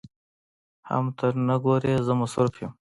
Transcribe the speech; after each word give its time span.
حم 0.87 1.05
ته 1.17 1.27
نه 1.47 1.55
ګورې 1.63 1.93
زه 2.05 2.13
مصروف 2.21 2.55
يم. 2.63 2.71